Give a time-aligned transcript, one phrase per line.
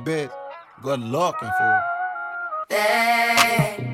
[0.00, 0.30] bitch.
[0.82, 1.80] Good looking fool.
[2.70, 3.92] Hey,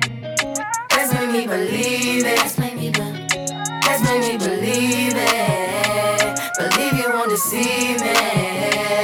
[0.89, 2.37] that's made me believe it.
[2.37, 6.39] That's made that's made me believe it.
[6.57, 8.96] Believe you won't deceive me.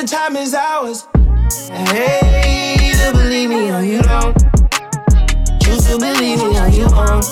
[0.00, 1.06] The time is ours.
[1.68, 4.34] Hey, you believe me or you don't.
[5.60, 7.26] Choose to believe me or you won't.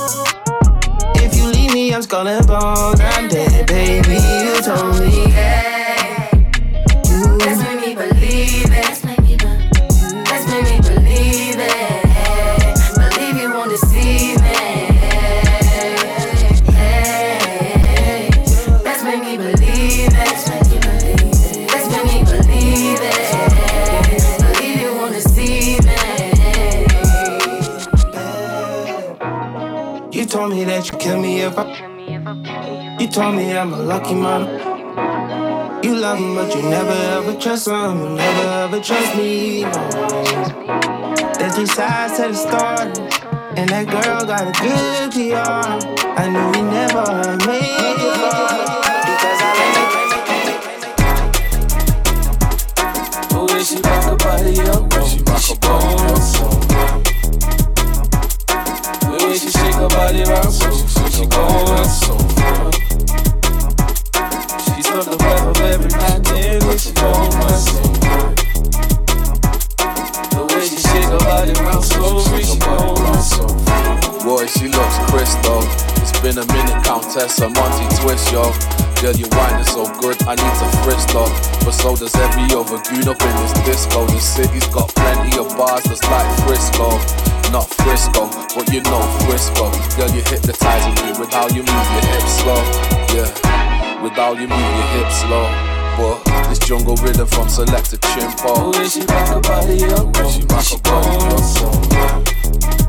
[1.17, 3.01] If you leave me, I'm skull and bones.
[3.01, 4.17] I'm dead, baby.
[4.17, 5.38] You told me.
[31.49, 32.99] If I.
[33.01, 34.51] You told me I'm a lucky mother.
[35.83, 38.01] You love him, but you never ever trust him.
[38.03, 39.65] You never ever trust me.
[41.39, 42.93] There's three sides to the story.
[43.57, 45.89] And that girl got a good PR.
[46.21, 48.69] I knew we never made it far.
[53.69, 56.22] She rock her body up, She rock her body up.
[59.03, 60.55] The way she shake her body round,
[61.19, 62.15] she going so
[64.62, 67.83] She's got the vibe of every man in she going so
[70.31, 73.47] The way she shake her body round, so she going so
[74.25, 75.88] Boy, she looks crystal.
[76.38, 78.54] A minute, Countess, a Monty twist, yo.
[79.03, 81.26] Girl, you whining so good, I need to frisk though.
[81.66, 84.06] But so does every other goon up in this disco.
[84.06, 86.94] The city's got plenty of bars that's like Frisco.
[87.50, 89.66] Not Frisco, but you know Frisco.
[89.98, 92.62] Girl, you hypnotizing me with how you move your hips slow.
[93.19, 95.43] Yeah, with how you move your hips slow.
[95.98, 98.78] But this jungle rhythm from Selector Chimpo.
[98.78, 101.43] way she rock her body up, She way rock she her body going up.
[101.43, 102.88] so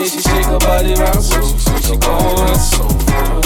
[0.00, 3.42] Way she shake her body round, so she going so far.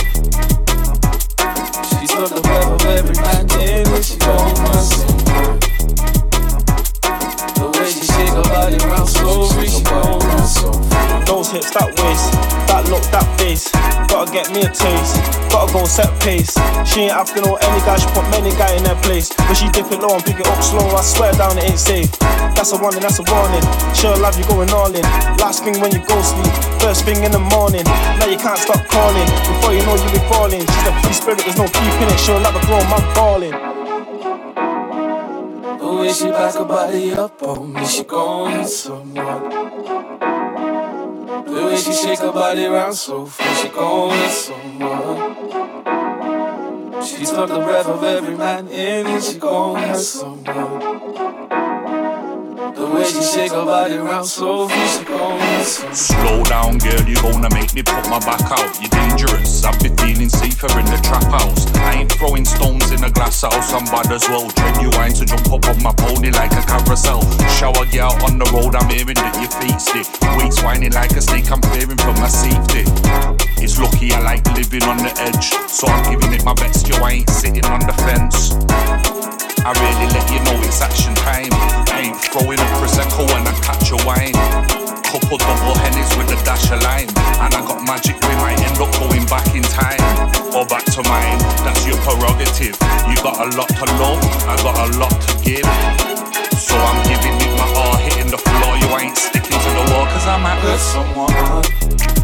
[1.82, 3.16] She's got the vibe of every
[3.60, 5.02] in it, she going so
[5.74, 6.23] The way she
[8.64, 12.32] body round, so she going Those hips, that waist,
[12.68, 13.68] that look, that face.
[14.08, 15.20] Gotta get me a taste,
[15.52, 16.56] gotta go set pace.
[16.88, 19.28] She ain't African or any guy, she put many guy in their place.
[19.36, 21.78] But she dip it low and pick it up slow, I swear down it ain't
[21.78, 22.10] safe.
[22.56, 23.64] That's a warning, that's a warning.
[23.92, 25.04] She'll love you going all in.
[25.36, 27.84] Last thing when you go sleep, first thing in the morning.
[28.16, 29.28] Now you can't stop calling.
[29.44, 30.64] Before you know you be falling.
[30.64, 32.18] She's a free spirit, there's no keeping it.
[32.20, 33.73] She'll love a grown man balling.
[35.84, 39.40] The way she back her body up on me, she going somewhere.
[41.44, 45.34] The way she shake her body round so free, she going somewhere.
[47.02, 50.93] She's got the breath of every man in it, she going somewhere.
[53.02, 55.94] Shake body round so free, she going somewhere.
[55.94, 58.80] Slow down, girl, you gonna make me put my back out.
[58.80, 61.66] You're dangerous, I've been feeling safer in the trap house.
[61.74, 64.48] I ain't throwing stones in a glass house, I'm bad as well.
[64.50, 67.20] Genuine to jump up on my pony like a carousel.
[67.58, 70.06] Shower girl on the road, I'm hearing that your feet stick.
[70.38, 72.84] Waist whining like a snake, I'm fearing for my safety.
[73.58, 76.88] It's lucky I like living on the edge, so I'm giving it my best.
[76.88, 78.54] Yo, I ain't sitting on the fence.
[79.64, 81.48] I really let you know it's action time.
[81.88, 84.36] I ain't throwing a prosecco when I catch a wine.
[85.00, 87.08] Couple double hennies with a dash of lime,
[87.40, 88.18] and I got magic.
[88.28, 90.02] We might end up going back in time
[90.52, 91.38] or back to mine.
[91.62, 92.76] That's your prerogative.
[93.08, 95.64] You got a lot to love, I got a lot to give.
[96.58, 98.74] So I'm giving it my all, hitting the floor.
[98.76, 102.23] You ain't sticking to the wall, cause I'm at Hurt someone.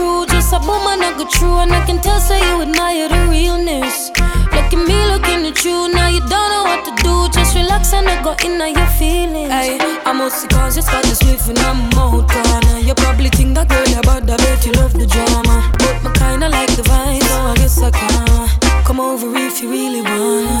[0.00, 0.26] crew.
[0.26, 4.08] Just a woman, I through, true, and I can tell, say you admire the realness.
[4.54, 7.14] Look at me, looking at you, now you don't know what to do.
[7.36, 9.52] Just relax and I go in on your feelings.
[9.52, 12.84] Ay, I'm mostly conscious, got the swift and I'm out gone.
[12.86, 15.56] You probably think that girl about the bet you love the drama.
[15.78, 18.84] But my kinda like the vibe, so I guess I can.
[18.84, 20.58] Come over if you really wanna.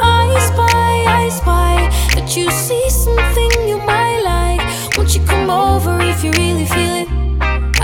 [0.00, 0.92] I spy,
[1.22, 1.76] I spy
[2.14, 4.62] that you see something you might like.
[4.96, 7.17] Won't you come over if you really feel it?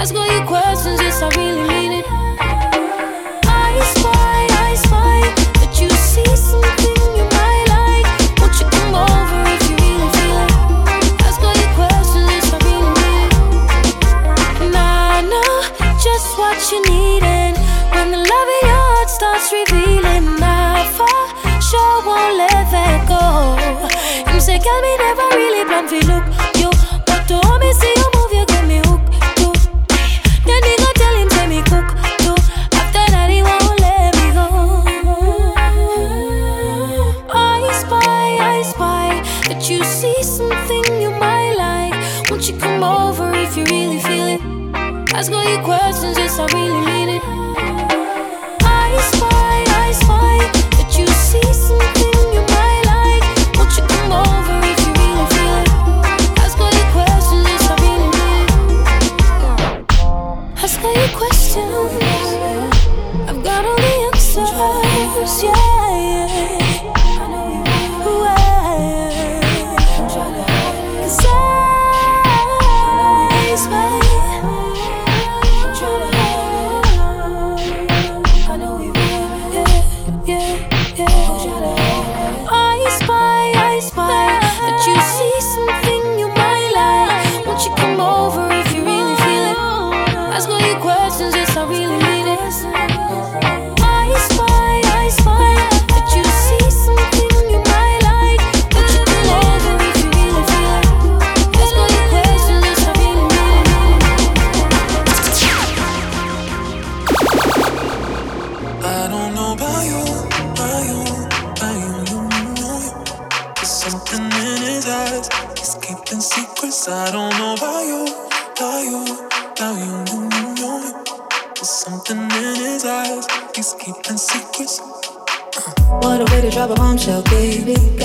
[0.04, 2.23] Ask all your questions, yes, I really mean it.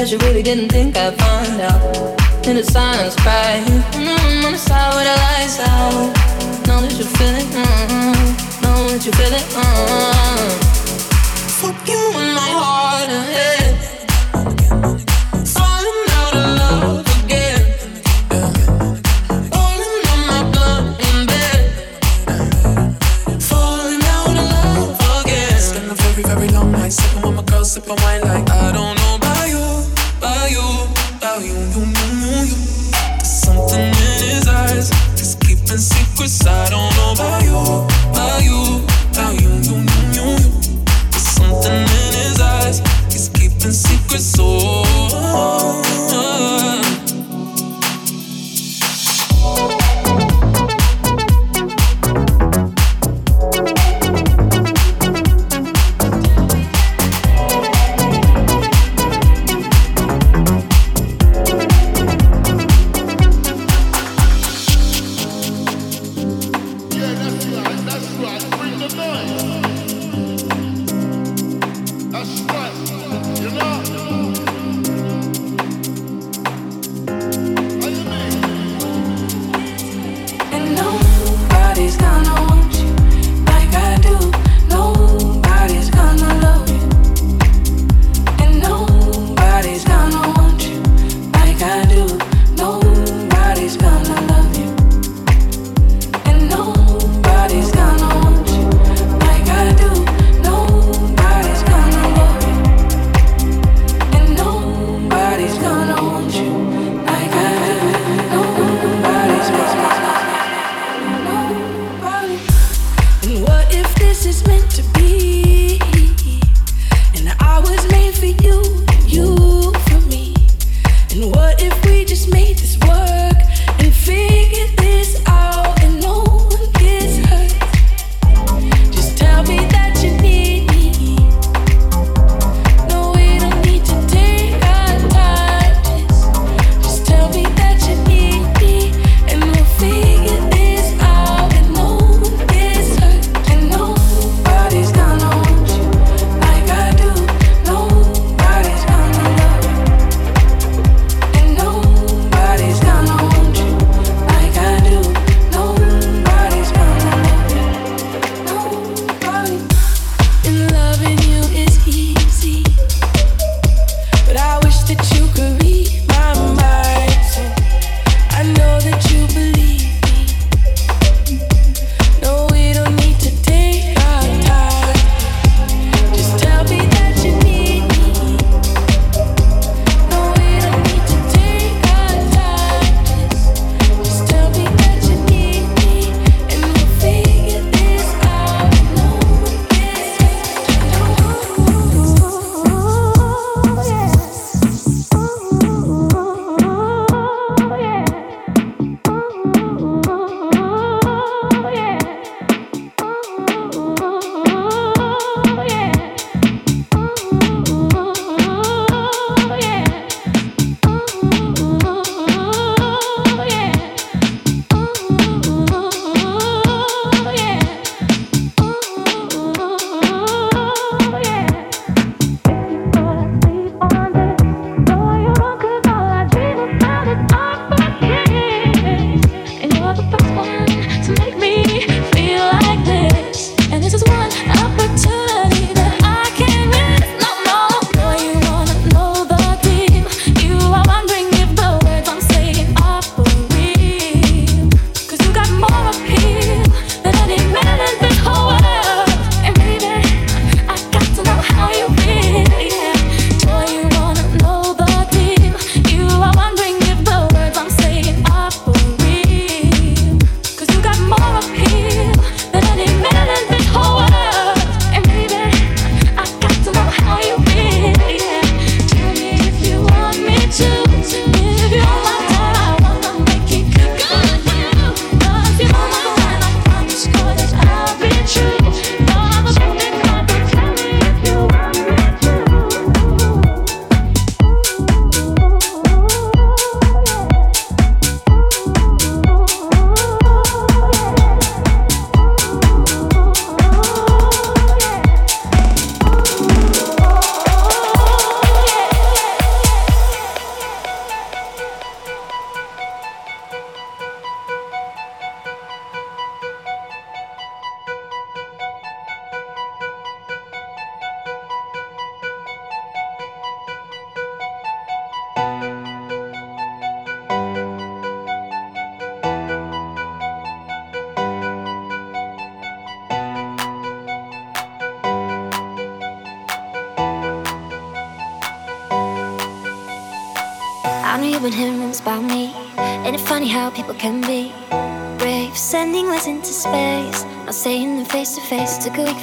[0.10, 2.48] that you really didn't think I'd find out.
[2.48, 3.62] In the silence, cry.
[3.94, 6.68] Mm-hmm, on the side where the lights out.
[6.68, 7.46] Know that you feel it.
[7.46, 8.62] Mm-hmm.
[8.64, 9.42] Know that you feel it.
[9.42, 9.69] Mm-hmm.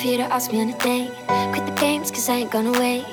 [0.07, 1.11] for you to ask me on a date.
[1.53, 3.05] Quit the games, cause I ain't gonna wait.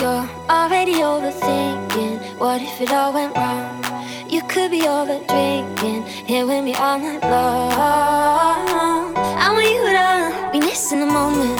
[0.00, 2.38] You're already overthinking.
[2.38, 3.84] What if it all went wrong?
[4.30, 6.02] You could be over drinking.
[6.30, 9.14] Here with me all night long.
[9.44, 10.08] I want you to
[10.52, 11.58] be missing the moment.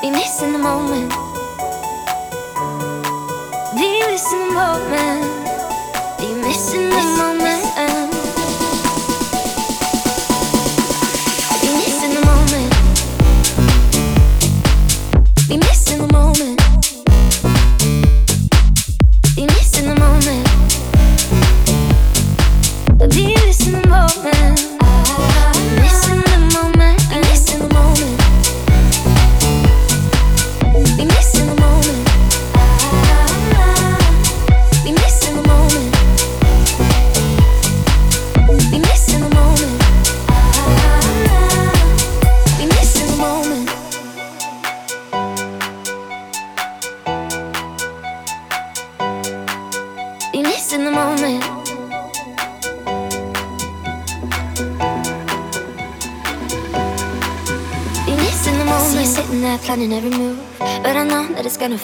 [0.00, 1.10] Be missing the moment.
[3.78, 5.24] Be missing the moment.
[6.18, 7.37] Be missing the moment.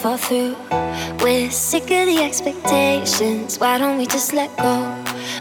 [0.05, 0.55] fall through.
[1.23, 3.57] We're sick of the expectations.
[3.57, 4.75] Why don't we just let go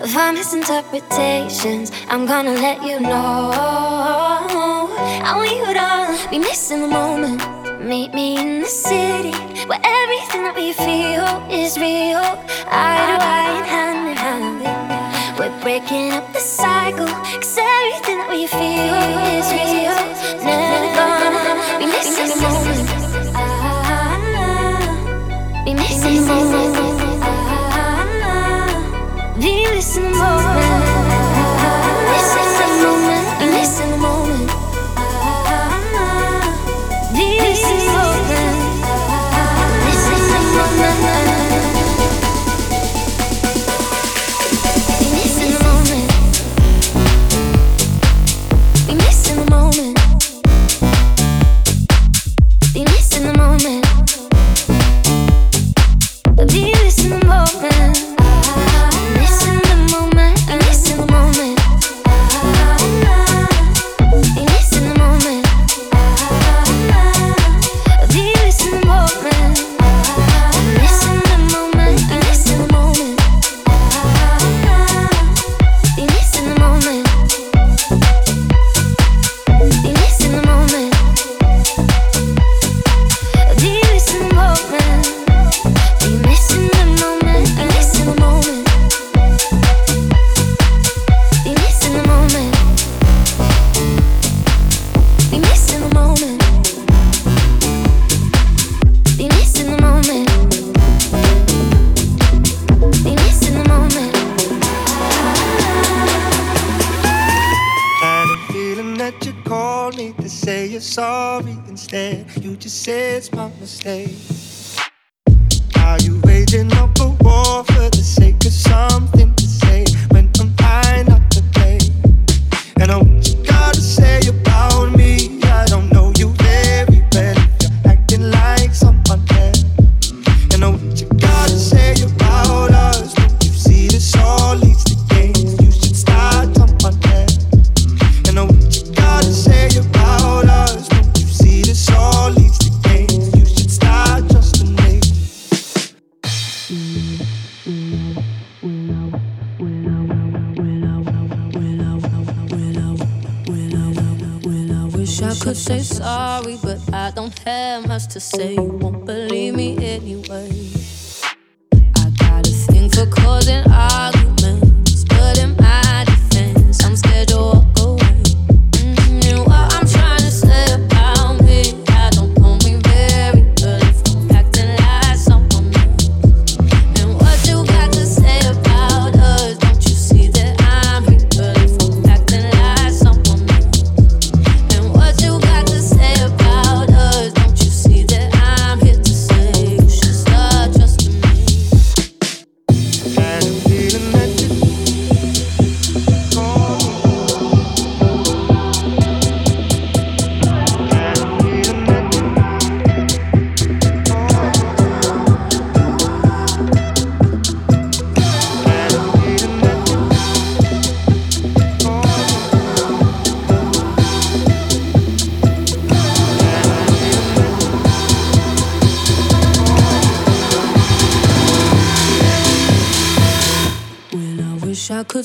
[0.03, 1.93] of our misinterpretations?
[2.09, 3.51] I'm gonna let you know
[5.27, 7.41] how we would all be missing the moment.
[7.83, 9.37] Meet me in the city
[9.69, 11.27] where everything that we feel
[11.63, 12.25] is real.
[12.85, 15.39] Eye to eye and hand in hand.
[15.39, 16.34] We're breaking up
[29.41, 30.44] Be listening more.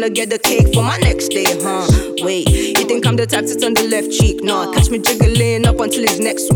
[0.00, 1.86] wanna get the cake for my next day, huh?
[2.24, 4.42] Wait, you think I'm the type to turn the left cheek?
[4.42, 6.49] Nah, catch me jiggling up until it's next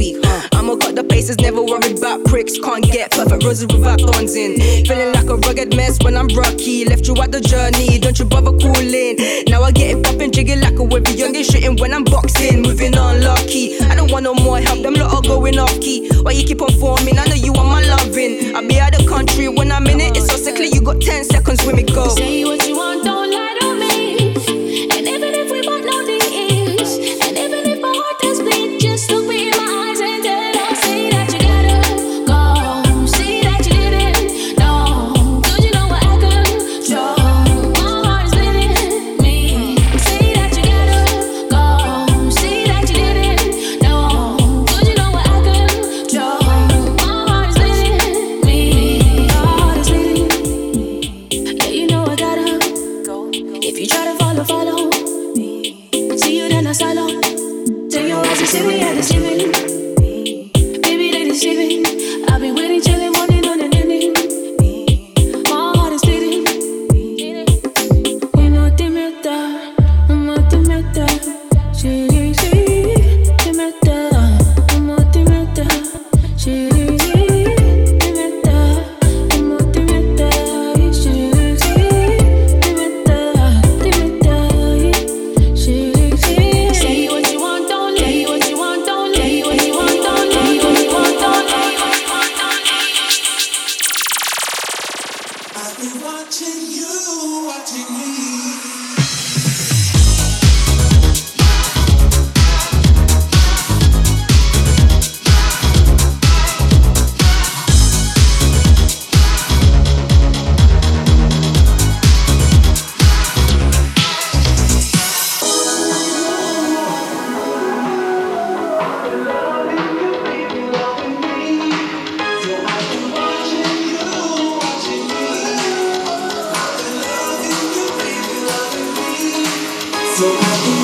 [130.16, 130.83] So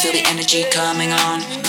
[0.00, 1.59] feel the energy coming on.